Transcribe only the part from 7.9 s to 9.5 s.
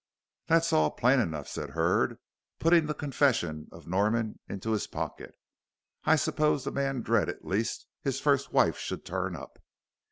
his first wife should turn